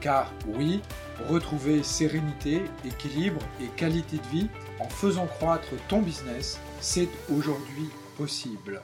Car 0.00 0.32
oui, 0.46 0.80
retrouver 1.28 1.82
sérénité, 1.82 2.62
équilibre 2.84 3.40
et 3.60 3.66
qualité 3.76 4.16
de 4.16 4.28
vie 4.28 4.48
en 4.80 4.88
faisant 4.88 5.26
croître 5.26 5.68
ton 5.88 6.00
business, 6.00 6.60
c'est 6.80 7.08
aujourd'hui 7.30 7.88
possible. 8.16 8.82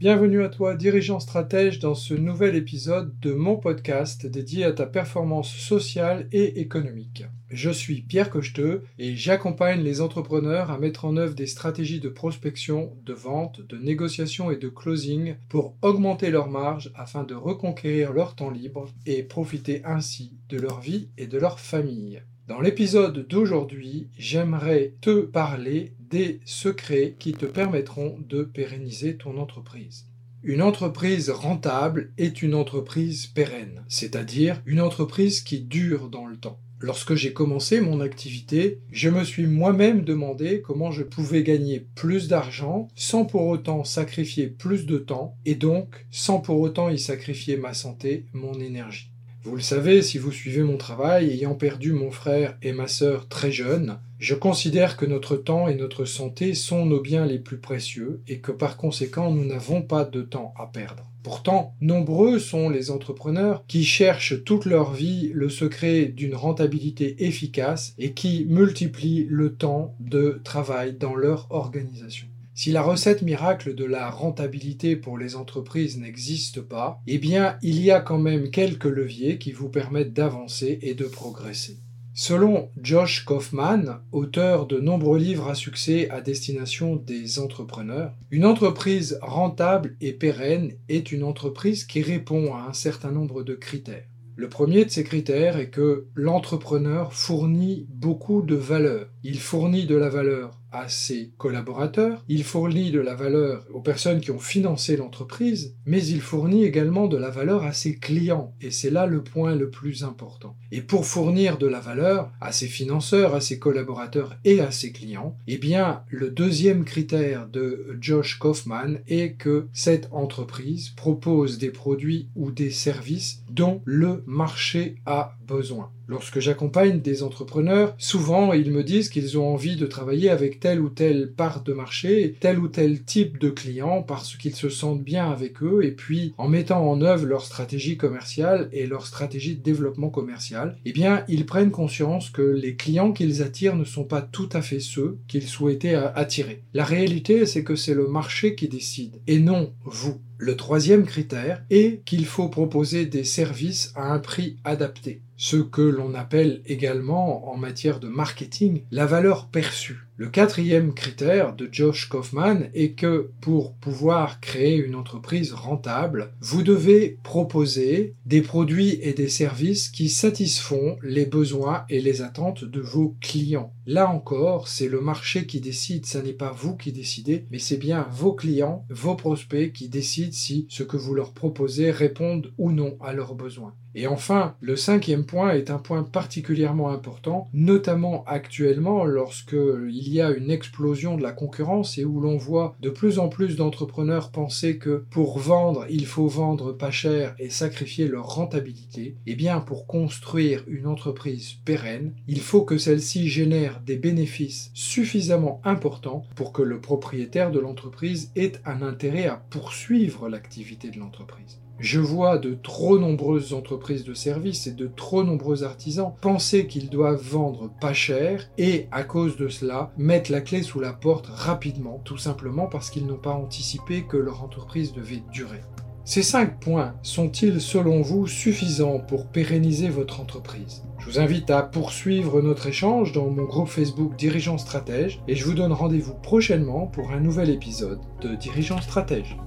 Bienvenue 0.00 0.42
à 0.42 0.48
toi, 0.48 0.76
dirigeant 0.76 1.20
stratège, 1.20 1.78
dans 1.78 1.94
ce 1.94 2.14
nouvel 2.14 2.56
épisode 2.56 3.20
de 3.20 3.34
mon 3.34 3.56
podcast 3.56 4.24
dédié 4.24 4.64
à 4.64 4.72
ta 4.72 4.86
performance 4.86 5.54
sociale 5.54 6.26
et 6.32 6.58
économique. 6.58 7.24
Je 7.50 7.68
suis 7.68 8.00
Pierre 8.00 8.30
Cocheteux 8.30 8.82
et 8.98 9.14
j'accompagne 9.14 9.82
les 9.82 10.00
entrepreneurs 10.00 10.70
à 10.70 10.78
mettre 10.78 11.04
en 11.04 11.18
œuvre 11.18 11.34
des 11.34 11.46
stratégies 11.46 12.00
de 12.00 12.08
prospection, 12.08 12.96
de 13.04 13.12
vente, 13.12 13.60
de 13.60 13.76
négociation 13.76 14.50
et 14.50 14.56
de 14.56 14.70
closing 14.70 15.34
pour 15.50 15.74
augmenter 15.82 16.30
leurs 16.30 16.48
marges 16.48 16.90
afin 16.94 17.24
de 17.24 17.34
reconquérir 17.34 18.14
leur 18.14 18.34
temps 18.36 18.48
libre 18.48 18.88
et 19.04 19.22
profiter 19.22 19.82
ainsi 19.84 20.32
de 20.48 20.58
leur 20.58 20.80
vie 20.80 21.10
et 21.18 21.26
de 21.26 21.36
leur 21.36 21.60
famille. 21.60 22.22
Dans 22.48 22.62
l'épisode 22.62 23.28
d'aujourd'hui, 23.28 24.08
j'aimerais 24.16 24.94
te 25.02 25.20
parler 25.20 25.92
des 26.10 26.40
secrets 26.44 27.14
qui 27.18 27.32
te 27.32 27.46
permettront 27.46 28.18
de 28.28 28.42
pérenniser 28.42 29.16
ton 29.16 29.38
entreprise. 29.38 30.06
Une 30.42 30.62
entreprise 30.62 31.30
rentable 31.30 32.12
est 32.16 32.42
une 32.42 32.54
entreprise 32.54 33.26
pérenne, 33.26 33.84
c'est-à-dire 33.88 34.62
une 34.64 34.80
entreprise 34.80 35.42
qui 35.42 35.60
dure 35.60 36.08
dans 36.08 36.26
le 36.26 36.36
temps. 36.36 36.58
Lorsque 36.82 37.14
j'ai 37.14 37.34
commencé 37.34 37.82
mon 37.82 38.00
activité, 38.00 38.80
je 38.90 39.10
me 39.10 39.22
suis 39.22 39.46
moi-même 39.46 40.02
demandé 40.02 40.62
comment 40.62 40.90
je 40.90 41.02
pouvais 41.02 41.42
gagner 41.42 41.86
plus 41.94 42.26
d'argent 42.26 42.88
sans 42.94 43.26
pour 43.26 43.46
autant 43.48 43.84
sacrifier 43.84 44.46
plus 44.46 44.86
de 44.86 44.96
temps 44.96 45.36
et 45.44 45.54
donc 45.54 46.06
sans 46.10 46.40
pour 46.40 46.58
autant 46.58 46.88
y 46.88 46.98
sacrifier 46.98 47.58
ma 47.58 47.74
santé, 47.74 48.24
mon 48.32 48.54
énergie. 48.54 49.12
Vous 49.42 49.56
le 49.56 49.62
savez, 49.62 50.02
si 50.02 50.18
vous 50.18 50.32
suivez 50.32 50.62
mon 50.62 50.76
travail, 50.76 51.30
ayant 51.30 51.54
perdu 51.54 51.92
mon 51.92 52.10
frère 52.10 52.58
et 52.60 52.72
ma 52.72 52.86
sœur 52.86 53.26
très 53.26 53.50
jeunes, 53.50 53.98
je 54.18 54.34
considère 54.34 54.98
que 54.98 55.06
notre 55.06 55.34
temps 55.34 55.66
et 55.66 55.74
notre 55.74 56.04
santé 56.04 56.52
sont 56.52 56.84
nos 56.84 57.00
biens 57.00 57.24
les 57.24 57.38
plus 57.38 57.56
précieux 57.56 58.20
et 58.28 58.40
que 58.40 58.52
par 58.52 58.76
conséquent 58.76 59.30
nous 59.30 59.46
n'avons 59.46 59.80
pas 59.80 60.04
de 60.04 60.20
temps 60.20 60.52
à 60.58 60.66
perdre. 60.66 61.10
Pourtant, 61.22 61.74
nombreux 61.80 62.38
sont 62.38 62.68
les 62.68 62.90
entrepreneurs 62.90 63.64
qui 63.66 63.82
cherchent 63.82 64.44
toute 64.44 64.66
leur 64.66 64.92
vie 64.92 65.30
le 65.32 65.48
secret 65.48 66.04
d'une 66.04 66.34
rentabilité 66.34 67.24
efficace 67.24 67.94
et 67.96 68.12
qui 68.12 68.44
multiplient 68.46 69.26
le 69.30 69.54
temps 69.54 69.94
de 70.00 70.42
travail 70.44 70.92
dans 70.92 71.14
leur 71.14 71.46
organisation. 71.48 72.26
Si 72.62 72.72
la 72.72 72.82
recette 72.82 73.22
miracle 73.22 73.74
de 73.74 73.86
la 73.86 74.10
rentabilité 74.10 74.94
pour 74.94 75.16
les 75.16 75.34
entreprises 75.34 75.96
n'existe 75.96 76.60
pas, 76.60 77.00
eh 77.06 77.16
bien 77.16 77.56
il 77.62 77.80
y 77.80 77.90
a 77.90 78.02
quand 78.02 78.18
même 78.18 78.50
quelques 78.50 78.84
leviers 78.84 79.38
qui 79.38 79.50
vous 79.50 79.70
permettent 79.70 80.12
d'avancer 80.12 80.78
et 80.82 80.92
de 80.92 81.06
progresser. 81.06 81.78
Selon 82.12 82.68
Josh 82.82 83.24
Kaufman, 83.24 84.02
auteur 84.12 84.66
de 84.66 84.78
nombreux 84.78 85.18
livres 85.18 85.48
à 85.48 85.54
succès 85.54 86.10
à 86.10 86.20
destination 86.20 86.96
des 86.96 87.38
entrepreneurs, 87.38 88.12
une 88.30 88.44
entreprise 88.44 89.18
rentable 89.22 89.96
et 90.02 90.12
pérenne 90.12 90.74
est 90.90 91.12
une 91.12 91.24
entreprise 91.24 91.84
qui 91.84 92.02
répond 92.02 92.54
à 92.54 92.66
un 92.68 92.74
certain 92.74 93.10
nombre 93.10 93.42
de 93.42 93.54
critères. 93.54 94.04
Le 94.36 94.50
premier 94.50 94.84
de 94.84 94.90
ces 94.90 95.04
critères 95.04 95.56
est 95.56 95.70
que 95.70 96.08
l'entrepreneur 96.14 97.14
fournit 97.14 97.86
beaucoup 97.88 98.42
de 98.42 98.54
valeur. 98.54 99.06
Il 99.22 99.40
fournit 99.40 99.86
de 99.86 99.96
la 99.96 100.10
valeur 100.10 100.59
à 100.72 100.88
ses 100.88 101.30
collaborateurs, 101.38 102.24
il 102.28 102.44
fournit 102.44 102.90
de 102.90 103.00
la 103.00 103.14
valeur 103.14 103.64
aux 103.72 103.80
personnes 103.80 104.20
qui 104.20 104.30
ont 104.30 104.38
financé 104.38 104.96
l'entreprise, 104.96 105.74
mais 105.86 106.04
il 106.04 106.20
fournit 106.20 106.64
également 106.64 107.06
de 107.06 107.16
la 107.16 107.30
valeur 107.30 107.64
à 107.64 107.72
ses 107.72 107.96
clients, 107.96 108.54
et 108.60 108.70
c'est 108.70 108.90
là 108.90 109.06
le 109.06 109.22
point 109.22 109.54
le 109.54 109.70
plus 109.70 110.04
important. 110.04 110.56
Et 110.72 110.80
pour 110.80 111.06
fournir 111.06 111.58
de 111.58 111.66
la 111.66 111.80
valeur 111.80 112.30
à 112.40 112.52
ses 112.52 112.68
financeurs, 112.68 113.34
à 113.34 113.40
ses 113.40 113.58
collaborateurs 113.58 114.36
et 114.44 114.60
à 114.60 114.70
ses 114.70 114.92
clients, 114.92 115.36
eh 115.46 115.58
bien, 115.58 116.02
le 116.10 116.30
deuxième 116.30 116.84
critère 116.84 117.48
de 117.48 117.96
Josh 118.00 118.38
Kaufman 118.38 118.98
est 119.08 119.32
que 119.32 119.66
cette 119.72 120.08
entreprise 120.12 120.90
propose 120.90 121.58
des 121.58 121.70
produits 121.70 122.28
ou 122.36 122.50
des 122.50 122.70
services 122.70 123.42
dont 123.50 123.82
le 123.84 124.22
marché 124.26 124.96
a 125.06 125.34
besoin. 125.46 125.90
Lorsque 126.06 126.40
j'accompagne 126.40 127.00
des 127.00 127.22
entrepreneurs, 127.22 127.94
souvent 127.98 128.52
ils 128.52 128.72
me 128.72 128.82
disent 128.82 129.08
qu'ils 129.08 129.38
ont 129.38 129.52
envie 129.52 129.76
de 129.76 129.86
travailler 129.86 130.30
avec 130.30 130.59
telle 130.60 130.80
ou 130.80 130.88
telle 130.88 131.32
part 131.32 131.62
de 131.62 131.72
marché, 131.72 132.36
tel 132.40 132.58
ou 132.58 132.68
tel 132.68 133.02
type 133.02 133.38
de 133.38 133.50
client 133.50 134.02
parce 134.02 134.36
qu'ils 134.36 134.54
se 134.54 134.68
sentent 134.68 135.02
bien 135.02 135.30
avec 135.30 135.62
eux 135.62 135.84
et 135.84 135.90
puis 135.90 136.34
en 136.38 136.48
mettant 136.48 136.88
en 136.88 137.00
œuvre 137.02 137.26
leur 137.26 137.44
stratégie 137.44 137.96
commerciale 137.96 138.68
et 138.72 138.86
leur 138.86 139.06
stratégie 139.06 139.56
de 139.56 139.62
développement 139.62 140.10
commercial, 140.10 140.76
eh 140.84 140.92
bien 140.92 141.24
ils 141.28 141.46
prennent 141.46 141.70
conscience 141.70 142.30
que 142.30 142.42
les 142.42 142.76
clients 142.76 143.12
qu'ils 143.12 143.42
attirent 143.42 143.76
ne 143.76 143.84
sont 143.84 144.04
pas 144.04 144.22
tout 144.22 144.48
à 144.52 144.62
fait 144.62 144.80
ceux 144.80 145.18
qu'ils 145.26 145.48
souhaitaient 145.48 145.94
attirer. 145.94 146.62
La 146.74 146.84
réalité 146.84 147.46
c'est 147.46 147.64
que 147.64 147.76
c'est 147.76 147.94
le 147.94 148.06
marché 148.06 148.54
qui 148.54 148.68
décide 148.68 149.20
et 149.26 149.38
non 149.38 149.72
vous. 149.84 150.20
Le 150.42 150.56
troisième 150.56 151.04
critère 151.04 151.62
est 151.68 152.02
qu'il 152.06 152.24
faut 152.24 152.48
proposer 152.48 153.04
des 153.04 153.24
services 153.24 153.92
à 153.94 154.10
un 154.10 154.18
prix 154.18 154.56
adapté 154.64 155.20
ce 155.40 155.56
que 155.56 155.80
l'on 155.80 156.14
appelle 156.14 156.60
également 156.66 157.50
en 157.50 157.56
matière 157.56 157.98
de 157.98 158.08
marketing 158.08 158.82
la 158.90 159.06
valeur 159.06 159.46
perçue. 159.46 160.06
Le 160.18 160.28
quatrième 160.28 160.92
critère 160.92 161.56
de 161.56 161.66
Josh 161.72 162.10
Kaufman 162.10 162.68
est 162.74 162.90
que 162.90 163.30
pour 163.40 163.72
pouvoir 163.72 164.40
créer 164.40 164.76
une 164.76 164.94
entreprise 164.94 165.54
rentable, 165.54 166.34
vous 166.42 166.62
devez 166.62 167.16
proposer 167.22 168.12
des 168.26 168.42
produits 168.42 168.98
et 169.00 169.14
des 169.14 169.30
services 169.30 169.88
qui 169.88 170.10
satisfont 170.10 170.98
les 171.02 171.24
besoins 171.24 171.86
et 171.88 172.02
les 172.02 172.20
attentes 172.20 172.64
de 172.64 172.80
vos 172.80 173.16
clients. 173.22 173.72
Là 173.86 174.10
encore, 174.10 174.68
c'est 174.68 174.88
le 174.88 175.00
marché 175.00 175.46
qui 175.46 175.60
décide, 175.60 176.04
ce 176.04 176.18
n'est 176.18 176.34
pas 176.34 176.52
vous 176.52 176.76
qui 176.76 176.92
décidez, 176.92 177.46
mais 177.50 177.58
c'est 177.58 177.78
bien 177.78 178.06
vos 178.12 178.34
clients, 178.34 178.84
vos 178.90 179.14
prospects 179.14 179.72
qui 179.72 179.88
décident 179.88 180.29
si 180.32 180.66
ce 180.68 180.82
que 180.82 180.96
vous 180.96 181.14
leur 181.14 181.32
proposez 181.32 181.90
répond 181.90 182.42
ou 182.58 182.72
non 182.72 182.96
à 183.00 183.12
leurs 183.12 183.34
besoins. 183.34 183.74
Et 183.94 184.06
enfin, 184.06 184.54
le 184.60 184.76
cinquième 184.76 185.24
point 185.24 185.52
est 185.52 185.70
un 185.70 185.78
point 185.78 186.04
particulièrement 186.04 186.90
important, 186.90 187.48
notamment 187.52 188.24
actuellement 188.26 189.04
lorsque 189.04 189.56
il 189.88 190.12
y 190.12 190.20
a 190.20 190.30
une 190.30 190.50
explosion 190.50 191.16
de 191.16 191.22
la 191.22 191.32
concurrence 191.32 191.98
et 191.98 192.04
où 192.04 192.20
l'on 192.20 192.36
voit 192.36 192.76
de 192.80 192.90
plus 192.90 193.18
en 193.18 193.28
plus 193.28 193.56
d'entrepreneurs 193.56 194.30
penser 194.30 194.78
que 194.78 195.04
pour 195.10 195.38
vendre, 195.38 195.86
il 195.90 196.06
faut 196.06 196.28
vendre 196.28 196.72
pas 196.72 196.90
cher 196.90 197.34
et 197.38 197.50
sacrifier 197.50 198.06
leur 198.06 198.34
rentabilité. 198.34 199.16
Eh 199.26 199.34
bien, 199.34 199.60
pour 199.60 199.86
construire 199.86 200.64
une 200.68 200.86
entreprise 200.86 201.54
pérenne, 201.64 202.14
il 202.28 202.40
faut 202.40 202.62
que 202.62 202.78
celle-ci 202.78 203.28
génère 203.28 203.80
des 203.84 203.96
bénéfices 203.96 204.70
suffisamment 204.74 205.60
importants 205.64 206.24
pour 206.36 206.52
que 206.52 206.62
le 206.62 206.80
propriétaire 206.80 207.50
de 207.50 207.58
l'entreprise 207.58 208.30
ait 208.36 208.52
un 208.64 208.82
intérêt 208.82 209.26
à 209.26 209.42
poursuivre 209.50 210.28
l'activité 210.28 210.90
de 210.90 210.98
l'entreprise. 210.98 211.60
Je 211.80 211.98
vois 211.98 212.36
de 212.36 212.58
trop 212.62 212.98
nombreuses 212.98 213.54
entreprises 213.54 214.04
de 214.04 214.12
services 214.12 214.66
et 214.66 214.72
de 214.72 214.86
trop 214.86 215.24
nombreux 215.24 215.64
artisans 215.64 216.12
penser 216.20 216.66
qu'ils 216.66 216.90
doivent 216.90 217.22
vendre 217.22 217.70
pas 217.80 217.94
cher 217.94 218.50
et 218.58 218.86
à 218.92 219.02
cause 219.02 219.38
de 219.38 219.48
cela 219.48 219.90
mettre 219.96 220.30
la 220.30 220.42
clé 220.42 220.62
sous 220.62 220.78
la 220.78 220.92
porte 220.92 221.28
rapidement, 221.28 221.98
tout 222.04 222.18
simplement 222.18 222.66
parce 222.66 222.90
qu'ils 222.90 223.06
n'ont 223.06 223.16
pas 223.16 223.32
anticipé 223.32 224.02
que 224.02 224.18
leur 224.18 224.44
entreprise 224.44 224.92
devait 224.92 225.22
durer. 225.32 225.62
Ces 226.04 226.22
cinq 226.22 226.60
points 226.60 226.94
sont-ils 227.02 227.62
selon 227.62 228.02
vous 228.02 228.26
suffisants 228.26 228.98
pour 228.98 229.28
pérenniser 229.28 229.88
votre 229.88 230.20
entreprise? 230.20 230.82
Je 230.98 231.06
vous 231.06 231.18
invite 231.18 231.48
à 231.48 231.62
poursuivre 231.62 232.42
notre 232.42 232.66
échange 232.66 233.12
dans 233.12 233.30
mon 233.30 233.44
groupe 233.44 233.68
Facebook 233.68 234.16
Dirigeants 234.16 234.58
Stratège 234.58 235.22
et 235.28 235.34
je 235.34 235.46
vous 235.46 235.54
donne 235.54 235.72
rendez-vous 235.72 236.14
prochainement 236.14 236.88
pour 236.88 237.12
un 237.12 237.20
nouvel 237.20 237.48
épisode 237.48 238.00
de 238.20 238.34
Dirigeants 238.34 238.82
Stratège. 238.82 239.38